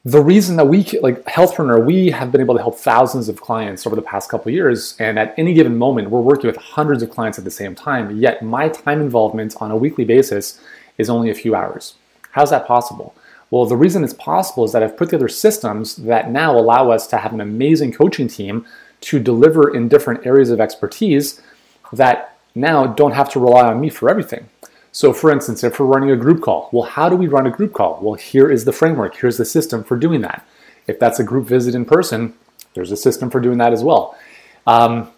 The 0.04 0.20
reason 0.20 0.56
that 0.56 0.66
we 0.66 0.82
like 1.00 1.24
healthpreneur 1.26 1.84
we 1.86 2.10
have 2.10 2.32
been 2.32 2.40
able 2.40 2.56
to 2.56 2.60
help 2.60 2.76
thousands 2.76 3.28
of 3.28 3.40
clients 3.40 3.86
over 3.86 3.94
the 3.94 4.02
past 4.02 4.28
couple 4.28 4.50
years 4.50 4.96
and 4.98 5.16
at 5.16 5.32
any 5.38 5.54
given 5.54 5.78
moment 5.78 6.10
we're 6.10 6.20
working 6.20 6.48
with 6.48 6.56
hundreds 6.56 7.04
of 7.04 7.10
clients 7.10 7.38
at 7.38 7.44
the 7.44 7.52
same 7.52 7.76
time 7.76 8.18
yet 8.18 8.42
my 8.42 8.68
time 8.68 9.00
involvement 9.00 9.54
on 9.60 9.70
a 9.70 9.76
weekly 9.76 10.04
basis 10.04 10.58
is 10.98 11.08
only 11.08 11.30
a 11.30 11.34
few 11.34 11.54
hours. 11.54 11.94
How's 12.32 12.50
that 12.50 12.66
possible? 12.66 13.14
Well 13.50 13.64
the 13.64 13.76
reason 13.76 14.02
it's 14.02 14.14
possible 14.14 14.64
is 14.64 14.72
that 14.72 14.82
i've 14.82 14.96
put 14.96 15.10
together 15.10 15.28
systems 15.28 15.94
that 15.94 16.32
now 16.32 16.58
allow 16.58 16.90
us 16.90 17.06
to 17.08 17.18
have 17.18 17.32
an 17.32 17.40
amazing 17.40 17.92
coaching 17.92 18.26
team 18.26 18.66
to 19.02 19.20
deliver 19.20 19.72
in 19.72 19.86
different 19.86 20.26
areas 20.26 20.50
of 20.50 20.60
expertise 20.60 21.40
that 21.92 22.36
now 22.56 22.86
don't 22.86 23.12
have 23.12 23.30
to 23.30 23.38
rely 23.38 23.66
on 23.66 23.80
me 23.80 23.88
for 23.88 24.10
everything 24.10 24.48
so, 24.94 25.14
for 25.14 25.30
instance, 25.30 25.64
if 25.64 25.80
we're 25.80 25.86
running 25.86 26.10
a 26.10 26.16
group 26.16 26.42
call, 26.42 26.68
well, 26.70 26.84
how 26.84 27.08
do 27.08 27.16
we 27.16 27.26
run 27.26 27.46
a 27.46 27.50
group 27.50 27.72
call? 27.72 27.98
Well, 28.02 28.14
here 28.14 28.50
is 28.50 28.66
the 28.66 28.72
framework, 28.72 29.16
here's 29.16 29.38
the 29.38 29.46
system 29.46 29.82
for 29.82 29.96
doing 29.96 30.20
that. 30.20 30.46
If 30.86 30.98
that's 30.98 31.18
a 31.18 31.24
group 31.24 31.46
visit 31.46 31.74
in 31.74 31.86
person, 31.86 32.34
there's 32.74 32.92
a 32.92 32.96
system 32.96 33.30
for 33.30 33.40
doing 33.40 33.56
that 33.58 33.72
as 33.72 33.82
well. 33.82 34.14
Um, 34.66 35.10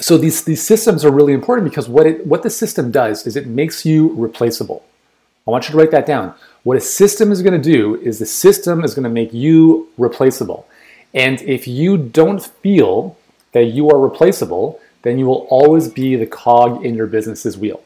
so 0.00 0.16
these, 0.16 0.44
these 0.44 0.62
systems 0.62 1.04
are 1.04 1.10
really 1.10 1.32
important 1.32 1.68
because 1.68 1.88
what, 1.88 2.06
it, 2.06 2.24
what 2.26 2.44
the 2.44 2.50
system 2.50 2.92
does 2.92 3.26
is 3.26 3.34
it 3.34 3.48
makes 3.48 3.84
you 3.84 4.12
replaceable. 4.14 4.84
I 5.48 5.50
want 5.50 5.68
you 5.68 5.72
to 5.72 5.78
write 5.78 5.90
that 5.90 6.06
down. 6.06 6.34
What 6.62 6.76
a 6.76 6.80
system 6.80 7.32
is 7.32 7.42
going 7.42 7.60
to 7.60 7.70
do 7.70 7.96
is 8.02 8.20
the 8.20 8.26
system 8.26 8.84
is 8.84 8.94
going 8.94 9.02
to 9.02 9.10
make 9.10 9.32
you 9.32 9.88
replaceable. 9.98 10.68
And 11.12 11.42
if 11.42 11.66
you 11.66 11.98
don't 11.98 12.40
feel 12.40 13.18
that 13.50 13.64
you 13.64 13.90
are 13.90 13.98
replaceable, 13.98 14.80
then 15.02 15.18
you 15.18 15.26
will 15.26 15.46
always 15.50 15.88
be 15.88 16.14
the 16.14 16.26
cog 16.26 16.86
in 16.86 16.94
your 16.94 17.08
business's 17.08 17.58
wheel 17.58 17.82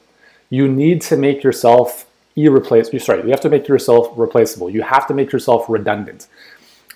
you 0.51 0.69
need 0.69 1.01
to 1.03 1.17
make 1.17 1.43
yourself 1.43 2.07
irreplaceable. 2.37 3.01
Sorry, 3.01 3.23
you 3.23 3.31
have 3.31 3.41
to 3.41 3.51
make 3.51 3.67
yourself 3.69 4.13
replaceable. 4.17 4.71
You 4.71 4.83
have 4.83 5.07
to 5.09 5.15
make 5.15 5.33
yourself 5.33 5.67
redundant. 5.69 6.29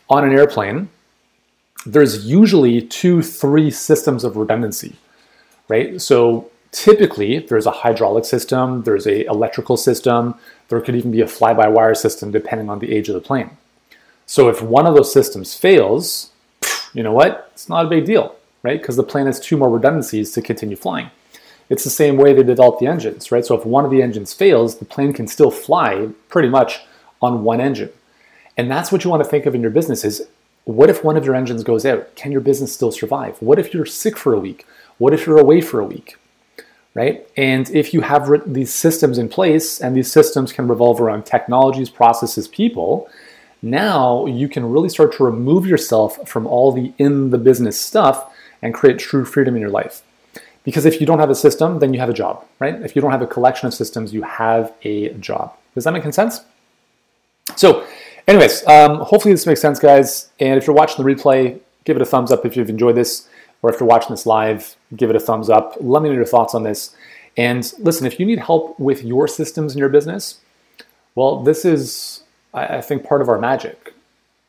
On 0.08 0.24
an 0.24 0.32
airplane, 0.32 0.88
there's 1.86 2.26
usually 2.26 2.82
two, 2.82 3.22
three 3.22 3.70
systems 3.70 4.22
of 4.24 4.36
redundancy, 4.36 4.96
right? 5.68 6.00
So 6.00 6.50
typically 6.72 7.38
there's 7.38 7.66
a 7.66 7.70
hydraulic 7.70 8.24
system, 8.24 8.82
there's 8.82 9.06
a 9.06 9.24
electrical 9.26 9.76
system, 9.76 10.34
there 10.68 10.80
could 10.80 10.94
even 10.94 11.10
be 11.10 11.20
a 11.20 11.26
fly-by-wire 11.26 11.94
system 11.94 12.30
depending 12.30 12.68
on 12.68 12.78
the 12.78 12.92
age 12.92 13.08
of 13.08 13.14
the 13.14 13.20
plane. 13.20 13.56
So 14.26 14.48
if 14.48 14.62
one 14.62 14.86
of 14.86 14.94
those 14.94 15.12
systems 15.12 15.54
fails, 15.54 16.30
you 16.92 17.02
know 17.02 17.12
what? 17.12 17.50
It's 17.54 17.68
not 17.68 17.86
a 17.86 17.88
big 17.88 18.04
deal, 18.04 18.36
right? 18.62 18.80
Because 18.80 18.96
the 18.96 19.02
plane 19.02 19.26
has 19.26 19.40
two 19.40 19.56
more 19.56 19.70
redundancies 19.70 20.32
to 20.32 20.42
continue 20.42 20.76
flying. 20.76 21.10
It's 21.70 21.84
the 21.84 21.90
same 21.90 22.16
way 22.16 22.34
they 22.34 22.42
develop 22.42 22.80
the 22.80 22.88
engines, 22.88 23.32
right? 23.32 23.46
So 23.46 23.56
if 23.56 23.64
one 23.64 23.84
of 23.84 23.90
the 23.90 24.02
engines 24.02 24.34
fails, 24.34 24.78
the 24.78 24.84
plane 24.84 25.12
can 25.12 25.28
still 25.28 25.52
fly 25.52 26.08
pretty 26.28 26.48
much 26.48 26.80
on 27.22 27.44
one 27.44 27.60
engine. 27.60 27.90
And 28.56 28.70
that's 28.70 28.92
what 28.92 29.04
you 29.04 29.10
want 29.10 29.22
to 29.22 29.28
think 29.28 29.46
of 29.46 29.54
in 29.54 29.62
your 29.62 29.70
business 29.70 30.04
is 30.04 30.26
what 30.64 30.90
if 30.90 31.04
one 31.04 31.16
of 31.16 31.24
your 31.24 31.34
engines 31.34 31.62
goes 31.62 31.86
out? 31.86 32.14
Can 32.16 32.32
your 32.32 32.40
business 32.40 32.74
still 32.74 32.92
survive? 32.92 33.40
What 33.40 33.58
if 33.58 33.72
you're 33.72 33.86
sick 33.86 34.16
for 34.18 34.34
a 34.34 34.40
week? 34.40 34.66
What 34.98 35.14
if 35.14 35.26
you're 35.26 35.38
away 35.38 35.60
for 35.60 35.80
a 35.80 35.84
week? 35.86 36.16
Right? 36.92 37.26
And 37.36 37.70
if 37.70 37.94
you 37.94 38.00
have 38.00 38.28
these 38.52 38.74
systems 38.74 39.16
in 39.16 39.28
place 39.28 39.80
and 39.80 39.96
these 39.96 40.10
systems 40.10 40.52
can 40.52 40.66
revolve 40.66 41.00
around 41.00 41.24
technologies, 41.24 41.88
processes, 41.88 42.48
people, 42.48 43.08
now 43.62 44.26
you 44.26 44.48
can 44.48 44.66
really 44.66 44.88
start 44.88 45.12
to 45.14 45.24
remove 45.24 45.66
yourself 45.66 46.28
from 46.28 46.46
all 46.46 46.72
the 46.72 46.92
in 46.98 47.30
the 47.30 47.38
business 47.38 47.80
stuff 47.80 48.32
and 48.60 48.74
create 48.74 48.98
true 48.98 49.24
freedom 49.24 49.54
in 49.54 49.60
your 49.60 49.70
life. 49.70 50.02
Because 50.64 50.84
if 50.84 51.00
you 51.00 51.06
don't 51.06 51.18
have 51.18 51.30
a 51.30 51.34
system, 51.34 51.78
then 51.78 51.94
you 51.94 52.00
have 52.00 52.10
a 52.10 52.14
job, 52.14 52.44
right? 52.58 52.74
If 52.82 52.94
you 52.94 53.02
don't 53.02 53.10
have 53.10 53.22
a 53.22 53.26
collection 53.26 53.66
of 53.66 53.74
systems, 53.74 54.12
you 54.12 54.22
have 54.22 54.72
a 54.82 55.14
job. 55.14 55.56
Does 55.74 55.84
that 55.84 55.92
make 55.92 56.12
sense? 56.12 56.40
So, 57.56 57.86
anyways, 58.28 58.66
um, 58.66 58.98
hopefully 58.98 59.32
this 59.32 59.46
makes 59.46 59.60
sense, 59.60 59.78
guys. 59.78 60.30
And 60.38 60.58
if 60.58 60.66
you're 60.66 60.76
watching 60.76 61.04
the 61.04 61.10
replay, 61.10 61.60
give 61.84 61.96
it 61.96 62.02
a 62.02 62.06
thumbs 62.06 62.30
up 62.30 62.44
if 62.44 62.56
you've 62.56 62.68
enjoyed 62.68 62.96
this. 62.96 63.28
Or 63.62 63.72
if 63.72 63.78
you're 63.78 63.88
watching 63.88 64.10
this 64.10 64.26
live, 64.26 64.76
give 64.96 65.10
it 65.10 65.16
a 65.16 65.20
thumbs 65.20 65.50
up. 65.50 65.76
Let 65.80 66.02
me 66.02 66.08
know 66.08 66.14
your 66.14 66.24
thoughts 66.24 66.54
on 66.54 66.62
this. 66.62 66.94
And 67.36 67.72
listen, 67.78 68.06
if 68.06 68.18
you 68.18 68.26
need 68.26 68.38
help 68.38 68.78
with 68.80 69.04
your 69.04 69.28
systems 69.28 69.72
in 69.74 69.78
your 69.78 69.88
business, 69.88 70.40
well, 71.14 71.42
this 71.42 71.64
is, 71.64 72.22
I 72.54 72.80
think, 72.80 73.04
part 73.04 73.20
of 73.20 73.28
our 73.28 73.38
magic. 73.38 73.94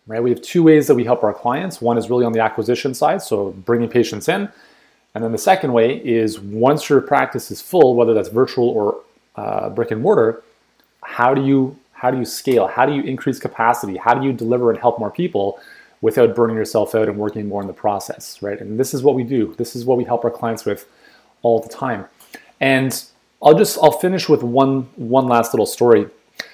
Right? 0.07 0.23
We 0.23 0.29
have 0.31 0.41
two 0.41 0.63
ways 0.63 0.87
that 0.87 0.95
we 0.95 1.03
help 1.03 1.23
our 1.23 1.33
clients. 1.33 1.81
One 1.81 1.97
is 1.97 2.09
really 2.09 2.25
on 2.25 2.31
the 2.31 2.39
acquisition 2.39 2.93
side, 2.93 3.21
so 3.21 3.51
bringing 3.51 3.87
patients 3.87 4.27
in. 4.27 4.49
And 5.13 5.23
then 5.23 5.31
the 5.31 5.37
second 5.37 5.73
way 5.73 5.97
is 5.97 6.39
once 6.39 6.89
your 6.89 7.01
practice 7.01 7.51
is 7.51 7.61
full, 7.61 7.95
whether 7.95 8.13
that's 8.13 8.29
virtual 8.29 8.69
or 8.69 9.01
uh, 9.35 9.69
brick 9.69 9.91
and 9.91 10.01
mortar, 10.01 10.43
how 11.03 11.33
do 11.33 11.45
you 11.45 11.77
how 11.93 12.09
do 12.09 12.17
you 12.17 12.25
scale? 12.25 12.65
How 12.67 12.85
do 12.87 12.93
you 12.93 13.03
increase 13.03 13.37
capacity? 13.37 13.97
How 13.97 14.15
do 14.15 14.25
you 14.25 14.33
deliver 14.33 14.71
and 14.71 14.79
help 14.79 14.97
more 14.97 15.11
people 15.11 15.59
without 16.01 16.35
burning 16.35 16.55
yourself 16.55 16.95
out 16.95 17.07
and 17.07 17.17
working 17.17 17.47
more 17.47 17.61
in 17.61 17.67
the 17.67 17.73
process, 17.73 18.41
right? 18.41 18.59
And 18.59 18.79
this 18.79 18.93
is 18.93 19.03
what 19.03 19.13
we 19.13 19.23
do. 19.23 19.53
This 19.57 19.75
is 19.75 19.85
what 19.85 19.99
we 19.99 20.03
help 20.03 20.25
our 20.25 20.31
clients 20.31 20.65
with 20.65 20.87
all 21.43 21.59
the 21.59 21.69
time. 21.69 22.05
And 22.59 23.03
I'll 23.43 23.57
just 23.57 23.77
I'll 23.81 23.91
finish 23.91 24.27
with 24.29 24.43
one 24.43 24.89
one 24.95 25.27
last 25.27 25.53
little 25.53 25.65
story. 25.65 26.07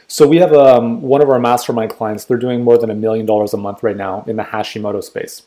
So 0.09 0.27
we 0.27 0.37
have 0.37 0.53
um, 0.53 1.01
one 1.01 1.21
of 1.21 1.29
our 1.29 1.39
mastermind 1.39 1.91
clients. 1.91 2.25
They're 2.25 2.37
doing 2.37 2.63
more 2.63 2.77
than 2.77 2.89
a 2.89 2.95
million 2.95 3.25
dollars 3.25 3.53
a 3.53 3.57
month 3.57 3.83
right 3.83 3.97
now 3.97 4.23
in 4.27 4.37
the 4.37 4.43
Hashimoto 4.43 5.03
space, 5.03 5.43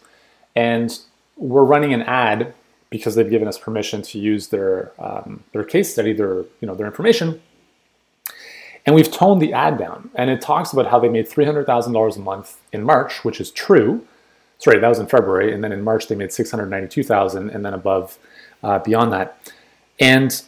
and 0.55 0.99
we're 1.37 1.65
running 1.65 1.95
an 1.95 2.03
ad 2.03 2.55
because 2.91 3.15
they've 3.15 3.31
given 3.31 3.49
us 3.49 3.57
permission 3.57 4.03
to 4.03 4.19
use 4.19 4.49
their 4.49 4.93
um, 4.99 5.45
their 5.53 5.65
case 5.65 5.93
study, 5.93 6.13
their 6.13 6.39
you 6.61 6.67
know 6.67 6.75
their 6.75 6.87
information. 6.87 7.41
And 8.87 8.95
we've 8.95 9.11
toned 9.11 9.41
the 9.43 9.53
ad 9.53 9.79
down, 9.79 10.11
and 10.15 10.31
it 10.31 10.41
talks 10.41 10.73
about 10.73 10.87
how 10.87 10.99
they 10.99 11.09
made 11.09 11.29
three 11.29 11.45
hundred 11.45 11.67
thousand 11.67 11.93
dollars 11.93 12.17
a 12.17 12.21
month 12.21 12.59
in 12.73 12.83
March, 12.83 13.25
which 13.25 13.41
is 13.41 13.51
true. 13.51 14.07
Sorry, 14.59 14.79
that 14.79 14.89
was 14.89 14.99
in 14.99 15.07
February, 15.07 15.55
and 15.55 15.63
then 15.65 15.73
in 15.73 15.83
March 15.83 16.09
they 16.09 16.15
made 16.15 16.33
six 16.33 16.51
hundred 16.51 16.71
ninety-two 16.71 17.03
thousand, 17.03 17.51
and 17.51 17.65
then 17.65 17.75
above, 17.75 18.19
uh, 18.63 18.79
beyond 18.79 19.13
that. 19.13 19.53
And 19.99 20.43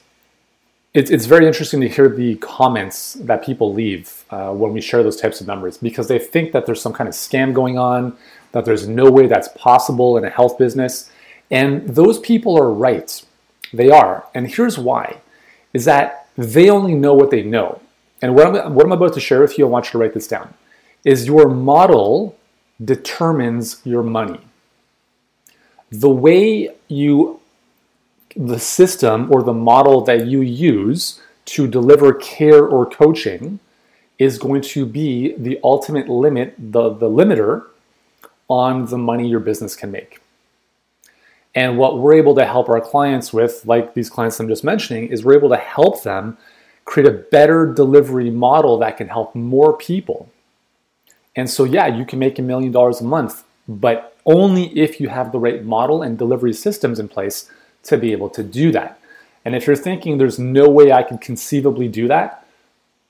it's, 0.95 1.11
it's 1.11 1.27
very 1.27 1.47
interesting 1.47 1.81
to 1.81 1.89
hear 1.89 2.09
the 2.09 2.37
comments 2.37 3.15
that 3.15 3.45
people 3.45 3.73
leave 3.73 4.25
uh, 4.31 4.53
when 4.53 4.73
we 4.73 4.81
share 4.81 5.03
those 5.03 5.17
types 5.17 5.41
of 5.41 5.47
numbers 5.47 5.79
because 5.79 6.09
they 6.09 6.19
think 6.19 6.53
that 6.53 6.67
there's 6.67 6.83
some 6.83 6.93
kind 6.93 7.09
of 7.09 7.15
scam 7.15 7.55
going 7.55 7.79
on, 7.79 8.17
that 8.53 8.65
there's 8.65 8.87
no 8.87 9.11
way 9.11 9.27
that's 9.27 9.49
possible 9.57 10.19
in 10.19 10.25
a 10.25 10.31
health 10.31 10.59
business. 10.59 11.11
And 11.51 11.89
those 11.89 12.19
people 12.19 12.59
are 12.59 12.73
right. 12.73 13.25
They 13.73 13.91
are. 13.91 14.27
And 14.35 14.51
here's 14.51 14.79
why 14.79 15.19
is 15.73 15.85
that 15.87 16.29
they 16.37 16.69
only 16.71 16.95
know 16.95 17.15
what 17.15 17.31
they 17.31 17.43
know. 17.43 17.81
And 18.21 18.35
what 18.35 18.47
I'm, 18.47 18.75
what 18.75 18.87
I'm 18.87 18.93
about 18.93 19.15
to 19.15 19.21
share 19.21 19.41
with 19.41 19.59
you, 19.59 19.67
I 19.67 19.69
want 19.69 19.87
you 19.87 19.93
to 19.93 19.99
write 19.99 20.15
this 20.15 20.29
down, 20.29 20.55
is 21.05 21.27
your 21.27 21.49
model 21.49 22.37
determines 22.83 23.81
your 23.85 24.03
money. 24.03 24.41
The 25.91 26.11
way 26.11 26.71
you 26.89 27.41
the 28.35 28.59
system 28.59 29.31
or 29.31 29.43
the 29.43 29.53
model 29.53 30.01
that 30.03 30.27
you 30.27 30.41
use 30.41 31.21
to 31.45 31.67
deliver 31.67 32.15
care 32.15 32.65
or 32.65 32.87
coaching 32.87 33.59
is 34.19 34.39
going 34.39 34.63
to 34.63 34.87
be 34.87 35.35
the 35.37 35.59
ultimate 35.63 36.09
limit, 36.09 36.55
the, 36.59 36.91
the 36.95 37.09
limiter 37.09 37.67
on 38.49 38.87
the 38.87 38.97
money 38.97 39.29
your 39.29 39.41
business 39.41 39.77
can 39.77 39.91
make. 39.91 40.22
And 41.55 41.77
what 41.77 41.99
we're 41.99 42.15
able 42.15 42.35
to 42.37 42.47
help 42.47 42.69
our 42.69 42.81
clients 42.81 43.33
with, 43.33 43.65
like 43.67 43.95
these 43.95 44.09
clients 44.09 44.41
I'm 44.41 44.49
just 44.49 44.65
mentioning, 44.65 45.09
is 45.09 45.25
we're 45.25 45.37
able 45.37 45.51
to 45.51 45.57
help 45.57 46.03
them 46.03 46.39
create 46.85 47.09
a 47.09 47.13
better 47.13 47.67
delivery 47.73 48.31
model 48.31 48.79
that 48.79 48.97
can 48.97 49.09
help 49.09 49.35
more 49.35 49.77
people. 49.77 50.31
And 51.37 51.49
so, 51.49 51.65
yeah, 51.65 51.87
you 51.87 52.05
can 52.05 52.19
make 52.19 52.39
a 52.39 52.43
million 52.43 52.73
dollars 52.73 53.01
a 53.01 53.05
month, 53.05 53.45
but 53.69 54.17
only 54.25 54.67
if 54.79 55.01
you 55.01 55.09
have 55.09 55.33
the 55.33 55.39
right 55.39 55.65
model 55.65 56.03
and 56.03 56.19
delivery 56.19 56.53
systems 56.53 56.99
in 56.99 57.09
place 57.09 57.51
to 57.85 57.97
be 57.97 58.13
able 58.13 58.31
to 58.31 58.43
do 58.43 58.73
that. 58.73 58.99
And 59.45 59.55
if 59.55 59.67
you're 59.67 59.77
thinking 59.77 60.19
there's 60.19 60.39
no 60.39 60.69
way 60.69 60.93
I 60.93 61.03
can 61.03 61.19
conceivably 61.19 61.89
do 61.89 62.09
that, 62.09 62.47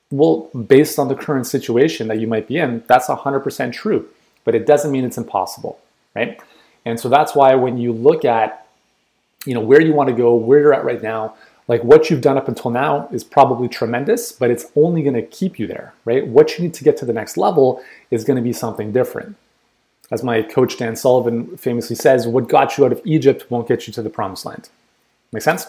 well, 0.09 0.49
based 0.67 0.99
on 0.99 1.07
the 1.07 1.15
current 1.15 1.47
situation 1.47 2.07
that 2.07 2.19
you 2.19 2.27
might 2.27 2.47
be 2.47 2.57
in, 2.57 2.83
that's 2.87 3.07
100% 3.07 3.73
true, 3.73 4.07
but 4.43 4.55
it 4.55 4.65
doesn't 4.65 4.91
mean 4.91 5.03
it's 5.03 5.17
impossible, 5.17 5.79
right? 6.15 6.39
And 6.85 6.99
so 6.99 7.09
that's 7.09 7.35
why 7.35 7.55
when 7.55 7.77
you 7.77 7.93
look 7.93 8.25
at, 8.25 8.67
you 9.45 9.53
know, 9.53 9.61
where 9.61 9.81
you 9.81 9.93
want 9.93 10.09
to 10.09 10.15
go, 10.15 10.35
where 10.35 10.59
you're 10.59 10.73
at 10.73 10.83
right 10.83 11.01
now, 11.01 11.35
like 11.67 11.83
what 11.83 12.09
you've 12.09 12.21
done 12.21 12.37
up 12.37 12.47
until 12.47 12.71
now 12.71 13.07
is 13.11 13.23
probably 13.23 13.69
tremendous, 13.69 14.31
but 14.31 14.51
it's 14.51 14.65
only 14.75 15.01
going 15.01 15.15
to 15.15 15.21
keep 15.21 15.57
you 15.57 15.67
there, 15.67 15.93
right? 16.05 16.27
What 16.27 16.57
you 16.57 16.63
need 16.63 16.73
to 16.75 16.83
get 16.83 16.97
to 16.97 17.05
the 17.05 17.13
next 17.13 17.37
level 17.37 17.83
is 18.11 18.23
going 18.25 18.35
to 18.35 18.43
be 18.43 18.53
something 18.53 18.91
different. 18.91 19.37
As 20.11 20.23
my 20.23 20.41
coach 20.41 20.77
Dan 20.77 20.95
Sullivan 20.95 21.57
famously 21.57 21.95
says, 21.95 22.27
what 22.27 22.49
got 22.49 22.77
you 22.77 22.85
out 22.85 22.91
of 22.91 23.01
Egypt 23.05 23.49
won't 23.49 23.67
get 23.67 23.87
you 23.87 23.93
to 23.93 24.01
the 24.01 24.09
promised 24.09 24.45
land. 24.45 24.69
Make 25.31 25.43
sense? 25.43 25.67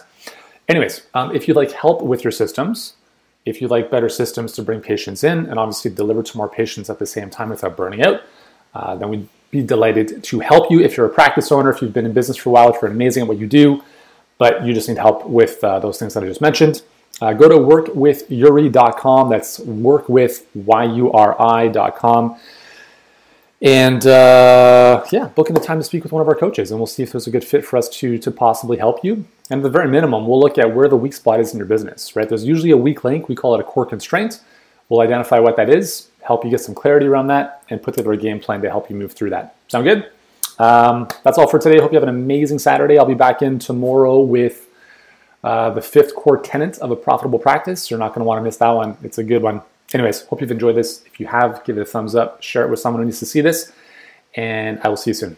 Anyways, 0.67 1.03
um, 1.13 1.33
if 1.33 1.47
you'd 1.47 1.57
like 1.57 1.71
help 1.71 2.01
with 2.01 2.23
your 2.23 2.31
systems, 2.31 2.93
if 3.45 3.61
you'd 3.61 3.71
like 3.71 3.89
better 3.89 4.09
systems 4.09 4.51
to 4.53 4.63
bring 4.63 4.81
patients 4.81 5.23
in 5.23 5.45
and 5.45 5.57
obviously 5.57 5.91
deliver 5.91 6.23
to 6.23 6.37
more 6.37 6.49
patients 6.49 6.89
at 6.89 6.99
the 6.99 7.05
same 7.05 7.29
time 7.29 7.49
without 7.49 7.77
burning 7.77 8.03
out, 8.03 8.21
uh, 8.73 8.95
then 8.95 9.09
we'd 9.09 9.29
be 9.55 9.63
delighted 9.63 10.23
to 10.23 10.39
help 10.39 10.71
you. 10.71 10.81
If 10.81 10.97
you're 10.97 11.05
a 11.05 11.09
practice 11.09 11.51
owner, 11.51 11.69
if 11.69 11.79
you've 11.81 11.93
been 11.93 12.05
in 12.05 12.13
business 12.13 12.37
for 12.37 12.49
a 12.49 12.53
while, 12.53 12.73
if 12.73 12.81
you're 12.81 12.89
amazing 12.91 13.23
at 13.23 13.29
what 13.29 13.37
you 13.37 13.47
do, 13.47 13.83
but 14.37 14.65
you 14.65 14.73
just 14.73 14.89
need 14.89 14.97
help 14.97 15.25
with 15.25 15.63
uh, 15.63 15.79
those 15.79 15.97
things 15.97 16.13
that 16.13 16.21
I 16.23 16.27
just 16.27 16.41
mentioned, 16.41 16.81
uh, 17.21 17.31
go 17.33 17.47
to 17.47 17.55
workwithyuri.com. 17.55 19.29
That's 19.29 19.61
workwithyuri.com. 19.61 22.37
And 23.61 24.05
uh, 24.05 25.05
yeah, 25.11 25.29
booking 25.29 25.53
the 25.55 25.61
time 25.61 25.79
to 25.79 25.83
speak 25.83 26.03
with 26.03 26.11
one 26.11 26.21
of 26.21 26.27
our 26.27 26.35
coaches, 26.35 26.71
and 26.71 26.79
we'll 26.79 26.87
see 26.87 27.03
if 27.03 27.13
there's 27.13 27.27
a 27.27 27.31
good 27.31 27.45
fit 27.45 27.65
for 27.65 27.77
us 27.77 27.87
to 27.99 28.17
to 28.17 28.29
possibly 28.29 28.75
help 28.77 29.05
you. 29.05 29.25
And 29.49 29.59
at 29.59 29.63
the 29.63 29.69
very 29.69 29.87
minimum, 29.87 30.27
we'll 30.27 30.41
look 30.41 30.57
at 30.57 30.75
where 30.75 30.89
the 30.89 30.97
weak 30.97 31.13
spot 31.13 31.39
is 31.39 31.53
in 31.53 31.57
your 31.57 31.65
business. 31.65 32.17
Right? 32.17 32.27
There's 32.27 32.43
usually 32.43 32.71
a 32.71 32.77
weak 32.77 33.05
link. 33.05 33.29
We 33.29 33.35
call 33.35 33.55
it 33.55 33.61
a 33.61 33.63
core 33.63 33.85
constraint. 33.85 34.41
We'll 34.89 34.99
identify 34.99 35.39
what 35.39 35.55
that 35.55 35.69
is, 35.69 36.09
help 36.25 36.43
you 36.43 36.49
get 36.49 36.59
some 36.59 36.75
clarity 36.75 37.05
around 37.05 37.27
that, 37.27 37.63
and 37.69 37.81
put 37.81 37.93
together 37.93 38.13
a 38.13 38.17
game 38.17 38.39
plan 38.39 38.61
to 38.61 38.69
help 38.69 38.89
you 38.89 38.95
move 38.95 39.13
through 39.13 39.29
that. 39.29 39.55
Sound 39.67 39.85
good? 39.85 40.11
Um, 40.57 41.07
that's 41.23 41.37
all 41.37 41.47
for 41.47 41.59
today. 41.59 41.79
Hope 41.79 41.91
you 41.91 41.99
have 41.99 42.07
an 42.07 42.09
amazing 42.09 42.59
Saturday. 42.59 42.97
I'll 42.97 43.05
be 43.05 43.13
back 43.13 43.41
in 43.41 43.59
tomorrow 43.59 44.19
with 44.19 44.67
uh, 45.43 45.69
the 45.71 45.81
fifth 45.81 46.15
core 46.15 46.41
tenet 46.41 46.79
of 46.79 46.91
a 46.91 46.95
profitable 46.95 47.39
practice. 47.39 47.89
You're 47.89 47.99
not 47.99 48.09
going 48.09 48.21
to 48.21 48.25
want 48.25 48.39
to 48.39 48.43
miss 48.43 48.57
that 48.57 48.71
one. 48.71 48.97
It's 49.03 49.17
a 49.17 49.23
good 49.23 49.43
one. 49.43 49.61
Anyways, 49.93 50.23
hope 50.23 50.41
you've 50.41 50.51
enjoyed 50.51 50.75
this. 50.75 51.03
If 51.05 51.19
you 51.19 51.27
have, 51.27 51.63
give 51.63 51.77
it 51.77 51.81
a 51.81 51.85
thumbs 51.85 52.15
up, 52.15 52.41
share 52.41 52.63
it 52.65 52.69
with 52.69 52.79
someone 52.79 53.01
who 53.01 53.05
needs 53.05 53.19
to 53.19 53.25
see 53.25 53.41
this, 53.41 53.71
and 54.35 54.79
I 54.83 54.87
will 54.89 54.97
see 54.97 55.11
you 55.11 55.15
soon. 55.15 55.37